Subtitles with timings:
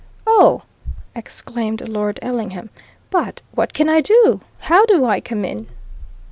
[0.25, 0.63] "Oh!"
[1.15, 2.71] exclaimed Lord Ellingham.
[3.11, 4.41] "But what can I do!
[4.61, 5.67] How do I come in?"